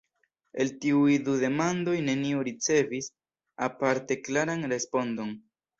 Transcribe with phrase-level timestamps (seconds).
[0.63, 3.13] El tiuj du demandoj neniu ricevis
[3.71, 5.37] aparte klaran respondon.